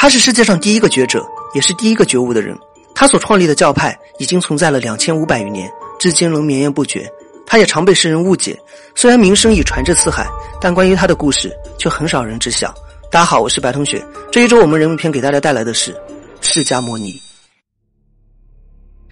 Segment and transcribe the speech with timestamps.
[0.00, 1.22] 他是世界上第一个觉者，
[1.52, 2.58] 也是第一个觉悟的人。
[2.94, 7.06] 他所创立的教派已经存在了两千五百余年，至今仍绵延不绝。
[7.46, 8.58] 他也常被世人误解，
[8.94, 10.26] 虽然名声已传至四海，
[10.58, 12.74] 但关于他的故事却很少人知晓。
[13.10, 14.02] 大家好，我是白同学。
[14.32, 15.94] 这一周我们人物篇给大家带来的是
[16.40, 17.20] 释迦摩尼。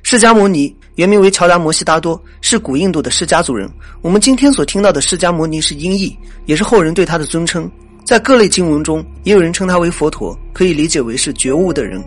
[0.02, 3.70] 释迦摩尼原名为乔达摩悉达多，是古印度的释迦族人。
[4.00, 7.70] 我们今天所听到的释迦摩尼是音译，也是后人对他的尊称。
[8.08, 12.02] 在各类经文中，也有人称他为佛陀，可以理解为是觉悟的人。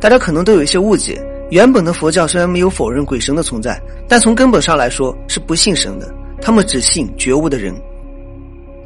[0.00, 1.20] 大家可能都有一些误解。
[1.50, 3.76] 原本的佛教虽然没有否认鬼神的存在，
[4.06, 6.08] 但从根本上来说是不信神的，
[6.40, 7.74] 他们只信觉悟的人。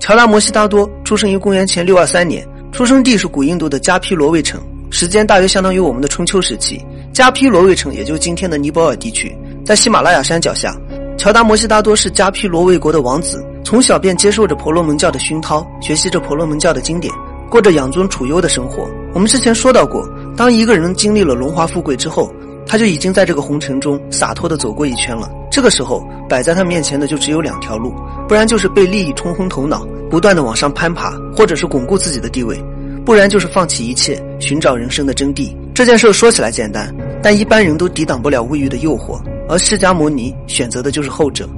[0.01, 6.83] 乔达摩悉达多出生于公元前六二三年，出生地是古印度的迦毗罗卫城，时间大约相当于我们的春秋时期。
[7.13, 10.75] 迦毗罗卫城也就今天的尼泊尔地区，在喜马拉雅山脚下。
[11.17, 13.45] 乔达摩悉达多是迦毗罗卫国的王子。
[13.65, 17.13] 从小便接受着婆罗门教的熏陶，学习着婆罗门教的经典，
[17.49, 18.87] 过着养尊处优的生活。
[19.15, 20.07] 我们之前说到过，
[20.37, 22.31] 当一个人经历了荣华富贵之后，
[22.67, 25.31] 他就已经在这个红尘中洒脱的走过一圈了。
[25.51, 27.95] 这个时候，摆在他面前的就只有两条路：
[28.29, 32.57] 不然就是被利益冲昏头脑，不断的往上攀爬，或者是巩固自己的地位；
[33.05, 35.57] 不然就是放弃一切，寻找人生的真谛。
[35.75, 41.49] 这件事说起来简单，但一般人都抵挡不了物欲的诱惑，而释迦牟尼选择的就是后者。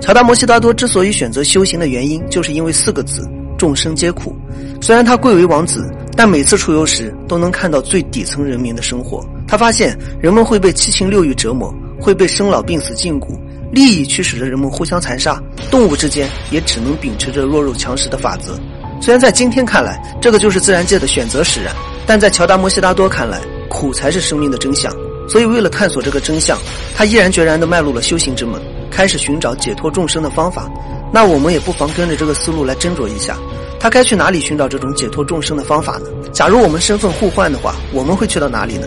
[0.00, 4.36] 乔达摩悉达多之所以选择修行的原因，就是因为四个字：众生皆苦。
[4.80, 9.26] 虽然他贵为王子，但每次出游时都能看到最底层人民的生活。
[9.48, 13.28] 他发现人们会被七情六欲折磨，会被生老病死禁锢，
[13.72, 18.58] 利益驱使着人们互相残杀，动物之间也只能秉持着弱肉强食的法则。
[19.00, 21.74] 虽然在今天看来，这个就是自然界的选择使然，
[22.06, 24.92] 但在乔达摩悉达多看来，苦才是生命的真相。
[25.28, 26.58] 所以，为了探索这个真相，
[26.94, 28.60] 他毅然决然地迈入了修行之门。
[28.88, 30.70] 开始寻找解脱众生的方法，
[31.12, 33.36] 那我们也不妨跟着这个思路来斟酌一下，
[33.78, 36.06] 他该去哪里寻找这种解脱众生的方法呢？
[36.32, 38.86] 假如我们身份互换的话，我们会去到哪里呢？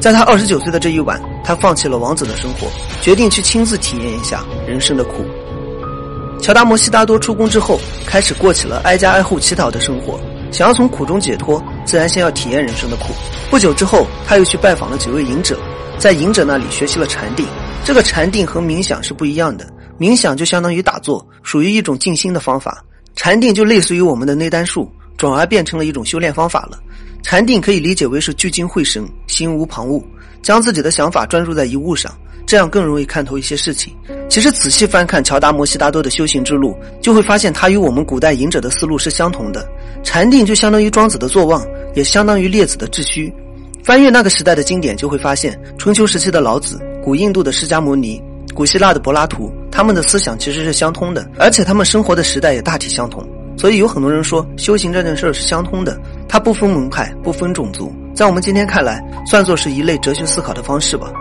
[0.00, 2.66] 在他二十九岁的这一晚，他放弃了王子的生活，
[3.00, 5.24] 决定去亲自体验一下人生的苦。
[6.40, 10.18] 乔达摩悉达多出宫之后，开始过起了挨家挨户乞讨的生活。
[10.50, 13.14] 想要从苦中解脱，自然先要体验人生的苦。
[13.50, 15.58] 不久之后，他又去拜访了几位隐者，
[15.98, 17.46] 在隐者那里学习了禅定。
[17.84, 19.66] 这个禅定和冥想是不一样的，
[19.98, 22.72] 冥想就相当于打坐，属于一种静心的方法；
[23.14, 26.78] 禅定就类似于我们的内丹术，转而变成了一种修炼方法了。
[27.22, 30.02] 禅定可以理解为是聚精会神，心无旁骛，
[30.42, 32.10] 将自己的想法专注在一物上，
[32.46, 33.94] 这样更容易看透一些事情。
[34.30, 39.68] 其实仔细翻看乔达摩悉达多的修行之路，就会发现他与我们古代隐者的思路是相同的。
[40.02, 41.62] 禅定就相当于庄子的坐忘，
[41.94, 43.32] 也相当于列子的致虚。
[43.84, 46.80] 翻阅那个时代的经典，就会发现春秋时期的老子。
[47.02, 48.18] 古印度的释迦牟尼，
[48.54, 53.22] 古希腊的柏拉图，他们的思想其实是相通的，而且他们生活的时代也大体相同。
[53.58, 57.92] 所以有很多人说修行这件事是相通的，它不分门派，不分种族。
[58.14, 61.12] 在我们今天看来，算作是一类哲学思考的方式吧。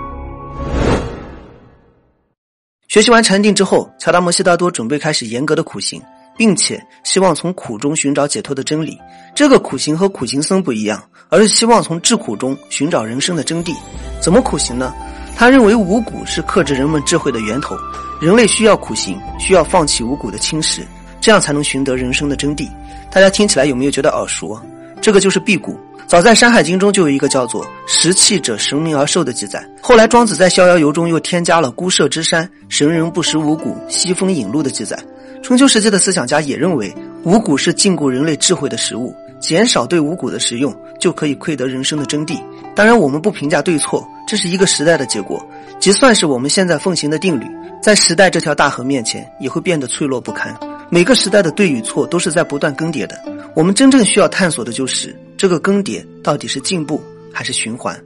[2.87, 6.01] 学习完禅定之后，乔达摩悉达多准备开始严格的苦行，
[6.37, 8.97] 并且希望从苦中寻找解脱的真理。
[9.35, 13.75] 这个苦行和苦行僧不一样，而是希望从智苦中寻找人生的真谛。
[14.21, 14.93] 怎么苦行呢？
[15.35, 17.75] 他认为五谷是克制人们智慧的源头，
[18.21, 20.81] 人类需要苦行，需要放弃五谷的侵蚀，
[21.19, 22.69] 这样才能寻得人生的真谛。
[23.11, 24.59] 大家听起来有没有觉得耳熟？
[25.01, 25.75] 这个就是辟谷。
[26.05, 29.67] 早在《山海经》中就有一个叫做“食气者神明而寿”的记载。
[29.81, 34.97] 后来庄子在《逍遥游》中又添加了“孤舍之山，神人不食五谷，西风引路”的记载。
[35.43, 42.41] 春秋时期的思想家也认为，五谷是禁锢人类智慧的食物，减少对五谷的食用，就可以窥得人生的真谛。
[42.73, 44.07] 当然，我们不评价对错。
[44.25, 45.45] 这是一个时代的结果，
[45.81, 47.45] 即算是我们现在奉行的定律，
[47.81, 50.57] 在时代这条大河面前也会变得脆弱不堪。
[50.89, 53.21] 每个时代的对与错都是在不断更迭的，
[53.53, 57.99] 我们真正需要探索的就是这个更迭到底是进步还是循环。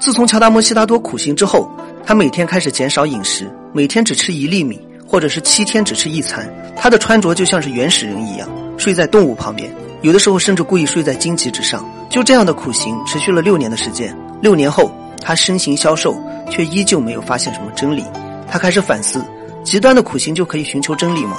[0.00, 1.70] 自从乔达摩悉达多苦行之后，
[2.06, 4.80] 他每天开始减少饮食，每天只吃一粒米，
[5.14, 6.52] 或者是七天只吃一餐。
[6.74, 11.88] 他的穿着就像是原始人一样，睡在动物旁边，有的时候甚至故意睡在荆棘之上。
[12.10, 14.12] 就这样的苦行持续了六年的时间。
[14.42, 14.90] 六年后。
[15.22, 16.20] 他身形消瘦，
[16.50, 18.04] 却依旧没有发现什么真理。
[18.46, 19.24] 他开始反思：
[19.62, 21.38] 极端的苦行就可以寻求真理吗？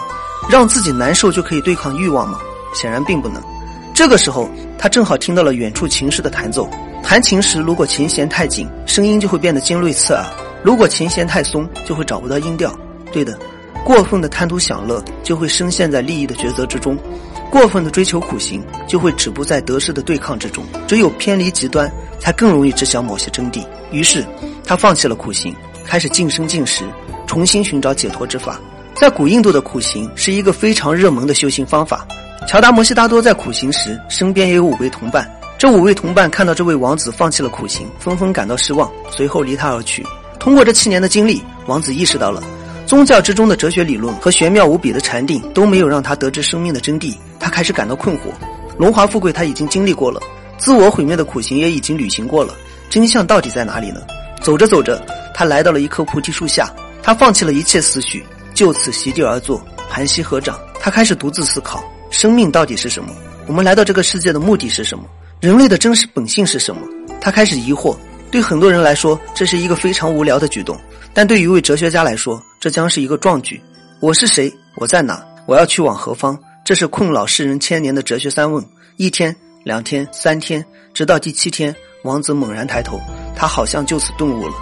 [0.49, 2.39] 让自己难受就可以对抗欲望吗？
[2.73, 3.39] 显然并不能。
[3.93, 4.49] 这个时候，
[4.79, 6.67] 他正好听到了远处琴师的弹奏。
[7.03, 10.23] 弹琴时，如果琴弦太紧，声音就会变得尖锐刺耳；
[10.63, 12.73] 如果琴弦太松，就会找不到音调。
[13.11, 13.37] 对的，
[13.85, 16.97] 过分的贪图享乐，就会深陷在利益的抉择之中。
[17.51, 20.65] 过分的追求苦行，就会止步在得失的对抗之中。
[20.87, 21.87] 只有偏离极端，
[22.19, 23.63] 才更容易知晓某些真谛。
[23.91, 24.25] 于是，
[24.65, 25.55] 他放弃了苦行，
[25.85, 26.83] 开始净身净食，
[27.27, 28.59] 重新寻找解脱之法。
[28.95, 32.07] 在古印度的苦行是一个非常热门的修行方法。
[32.47, 35.29] 乔达摩悉达多在苦行时，身边也有五位同伴。
[35.59, 40.03] 这五位同伴看到这位王子放弃了苦行，纷纷感到失望，随后离他而去。
[40.39, 42.41] 通过这七年的经历，王子意识到了，
[42.85, 47.15] 宗教之中的哲学理论和玄妙无比的禅定都没有让他得知生命的真谛。
[47.39, 48.21] 他开始感到困惑。
[48.77, 50.21] 荣华富贵他已经经历过了，
[50.57, 52.53] 自我毁灭的苦行也已经履行过了，
[52.89, 54.01] 真相到底在哪里呢？
[54.41, 55.03] 走着走着，
[55.33, 56.71] 他来到了一棵菩提树下，
[57.01, 58.23] 他放弃了一切思绪，
[58.53, 59.59] 就此席地而坐，
[59.89, 60.59] 盘膝合掌。
[60.79, 63.09] 他开始独自思考：生命到底是什么？
[63.47, 65.05] 我们来到这个世界的目的是什么？
[65.39, 66.81] 人类的真实本性是什么？
[67.19, 67.95] 他开始疑惑。
[68.31, 70.77] 对很多人来说，这是一个非常无聊的举动，
[71.13, 73.61] 但对于一位哲学家来说，这将是一个壮举。
[73.99, 74.51] 我是谁？
[74.77, 75.23] 我在哪？
[75.45, 76.35] 我要去往何方？
[76.63, 78.65] 这是困扰世人千年的哲学三问。
[78.97, 81.75] 一天、两天、三天，直到第七天，
[82.05, 82.99] 王子猛然抬头，
[83.35, 84.55] 他好像就此顿悟了。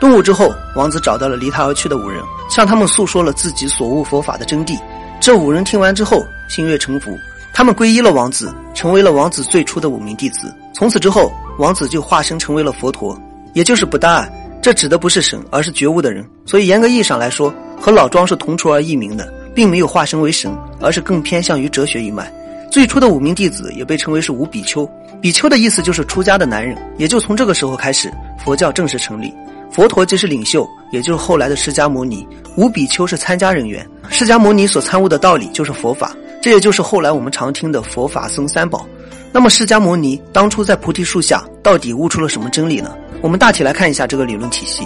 [0.00, 4.74] 顿悟之后，王子找到了离他而去的五人，向他们诉说了自己所悟佛法的真谛。
[5.20, 7.14] 这五人听完之后，心悦诚服。
[7.52, 10.50] 他们皈依了王子，成为了王子最初的五名弟子。
[10.72, 13.14] 从此之后，王子就化身成为了佛陀，
[13.52, 14.26] 也就是不达尔。
[14.66, 16.28] 这指的不是神，而是觉悟的人。
[16.44, 22.28] 所以严格意义上来说，和老庄是同出而异名的，并没有化身为神，而是更偏向于哲学一脉。
[22.68, 24.84] 最初的五名弟子也被称为是五比丘，
[25.20, 26.76] 比丘的意思就是出家的男人。
[26.98, 28.12] 也就从这个时候开始，
[28.44, 29.32] 佛教正式成立。
[29.70, 32.26] 佛陀即是领袖，也就是后来的释迦牟尼。
[32.56, 36.12] 五比丘是参加人员，释迦牟尼所参悟的道理就是佛法。
[36.42, 38.84] 这也就是后来我们常听的佛法僧三宝。
[39.30, 42.92] 那么释迦牟尼当初在菩提树下到底悟出了什么真理呢？
[43.26, 44.84] 我们大体来看一下这个理论体系。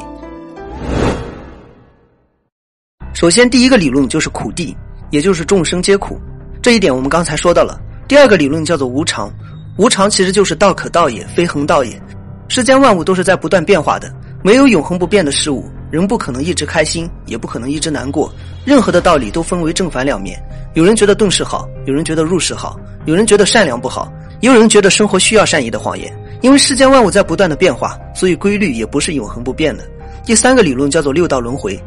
[3.12, 4.74] 首先，第一个理论就是苦地，
[5.10, 6.18] 也就是众生皆苦。
[6.62, 7.78] 这一点我们刚才说到了。
[8.08, 9.30] 第二个理论叫做无常，
[9.76, 12.00] 无常其实就是道可道也，非恒道也。
[12.48, 14.10] 世间万物都是在不断变化的，
[14.42, 15.70] 没有永恒不变的事物。
[15.90, 18.32] 人不可能一直开心，也不可能一直难过。
[18.64, 20.42] 任何的道理都分为正反两面。
[20.72, 24.10] 有人觉得顿世好，有人觉得入世好，有人觉得善良不好，
[24.40, 26.10] 也有人觉得生活需要善意的谎言。
[26.40, 29.84] 因为世间万物在不断的变化，所以规律也不是永恒不变的。
[30.24, 31.78] 第三个理论叫做六道轮回，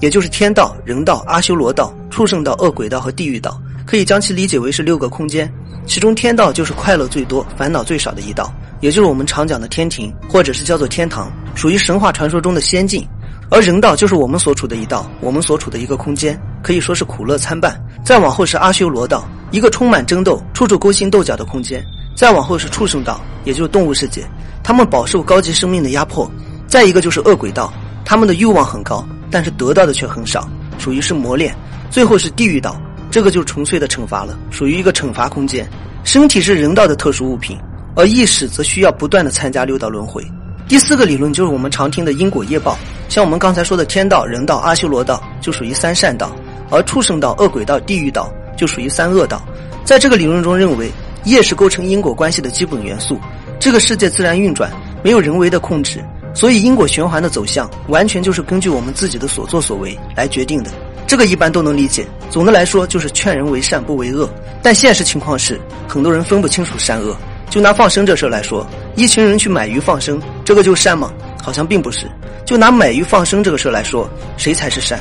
[0.00, 5.50] 也就是天道、人道、阿修罗道、畜生道、恶鬼道和地狱道，可以将其理解为是六个空间。
[5.86, 13.06] 其中天道就是快乐最多、烦恼最少的一道，也就是我们常讲的天庭，或者是叫做天堂，属于神话传说中的仙境。
[13.50, 17.78] 而人道就是我们所处的一道，我们所处的一个空间，可以说是苦乐参半。
[18.04, 21.84] 再往后是阿修罗道，一个充满争斗、处处勾心斗角的空间。
[22.22, 24.24] 再往后是畜生道，也就是动物世界，
[24.62, 26.30] 他们饱受高级生命的压迫。
[26.68, 27.72] 再一个就是恶鬼道，
[28.04, 30.48] 他们的欲望很高，但是得到的却很少，
[30.78, 31.52] 属于是磨练。
[31.90, 32.80] 最后是地狱道，
[33.10, 35.68] 这个就是纯粹的惩罚了，属于一个惩罚空间。
[36.04, 37.58] 身体是人道的特殊物品，
[37.96, 40.24] 而意识则需要不断的参加六道轮回。
[40.68, 42.78] 第四个理论就是我们常听的因果业报，
[43.08, 46.30] 像我们刚才说的天道、人道、阿修罗道就属于三善道，
[46.70, 49.42] 而畜生道、恶鬼道、地狱道就属于三恶道。
[49.84, 50.88] 在这个理论中认为，
[51.24, 53.18] 业是构成因果关系的基本元素。
[53.58, 54.70] 这个世界自然运转，
[55.02, 56.02] 没有人为的控制，
[56.34, 60.70] 所以因果循环的走向完全就是根据我们自己的所作所为来决定的。
[61.06, 62.06] 这个一般都能理解。
[62.30, 64.28] 总的来说就是劝人为善不为恶，
[64.62, 67.16] 但现实情况是很多人分不清楚善恶。
[67.50, 68.66] 就拿放生这事来说，
[68.96, 71.12] 一群人去买鱼放生，这个就善吗？
[71.42, 72.06] 好像并不是。
[72.46, 74.08] 就拿买鱼放生这个事来说，
[74.38, 74.98] 谁才是善？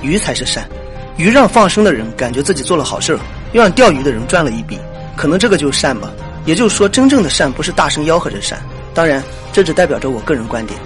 [0.00, 0.66] 鱼才是善。
[1.18, 3.20] 鱼让放生的人感觉自己做了好事儿，
[3.52, 4.78] 又让钓鱼的人赚了一笔，
[5.20, 6.10] 可能这个就是善吧。
[6.46, 8.58] 也就是说，真正的善不是大声吆喝着善。
[8.94, 9.22] 当然，
[9.52, 10.80] 这只代表着我个人观点。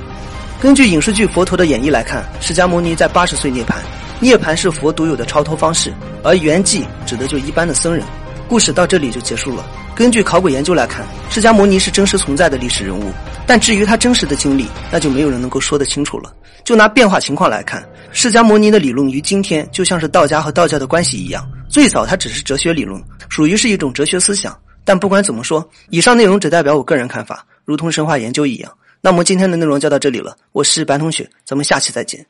[0.61, 3.77] 根据影视剧《佛陀的演绎》来看，释迦牟尼在八十岁涅槃，
[4.19, 5.93] 涅槃是佛独有的超脱方式，
[6.25, 8.03] 而圆寂指的就一般的僧人。
[8.49, 9.65] 故事到这里就结束了。
[9.95, 13.13] 根据考古研究来看，释迦牟尼是真实存在的历史人物，
[13.47, 16.33] 但至于他真实的经历，那就没有人能够说得清楚了。
[16.65, 24.57] 就拿变化情况来看，释迦牟尼的理论于今天就像是道家和道教的关系一样，最早它只是哲学理论，属于是一种哲学思想。
[24.85, 28.73] 但不管怎么说，以上内容只代表我个人看法，如同神话研究一样。
[29.01, 32.25] 那么今天的内容就到这里了，我是白同学，咱们下期再见。